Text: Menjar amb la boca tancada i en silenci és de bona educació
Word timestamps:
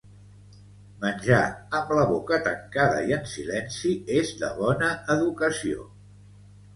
Menjar 1.01 1.41
amb 1.79 1.91
la 1.97 2.05
boca 2.11 2.39
tancada 2.47 3.03
i 3.09 3.13
en 3.17 3.27
silenci 3.33 3.91
és 4.21 4.31
de 4.39 4.49
bona 4.63 4.89
educació 5.17 5.85